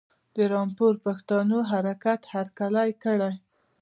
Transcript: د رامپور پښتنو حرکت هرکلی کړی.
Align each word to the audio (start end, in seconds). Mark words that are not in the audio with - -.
د 0.35 0.37
رامپور 0.53 0.93
پښتنو 1.05 1.57
حرکت 1.71 2.21
هرکلی 2.33 2.89
کړی. 3.03 3.33